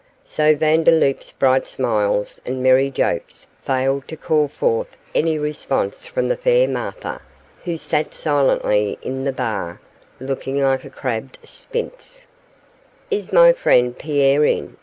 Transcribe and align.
So 0.25 0.55
Vandeloup's 0.55 1.31
bright 1.33 1.67
smiles 1.67 2.41
and 2.43 2.63
merry 2.63 2.89
jokes 2.89 3.45
failed 3.61 4.07
to 4.07 4.17
call 4.17 4.47
forth 4.47 4.87
any 5.13 5.37
response 5.37 6.07
from 6.07 6.27
the 6.27 6.35
fair 6.35 6.67
Martha, 6.67 7.21
who 7.65 7.77
sat 7.77 8.11
silently 8.15 8.97
in 9.03 9.21
the 9.25 9.31
bar, 9.31 9.79
looking 10.19 10.59
like 10.59 10.83
a 10.83 10.89
crabbed 10.89 11.37
sphinx. 11.43 12.25
'Is 13.11 13.31
my 13.31 13.53
friend 13.53 13.95
Pierre 13.95 14.43
in? 14.43 14.75